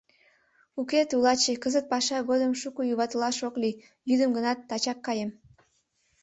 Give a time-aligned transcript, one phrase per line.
[0.79, 5.29] —Уке, тулаче, кызыт паша годым шуко юватылаш ок лий, йӱдым гынат, тачак каем.